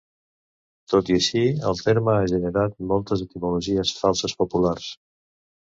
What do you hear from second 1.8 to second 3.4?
terme ha generat moltes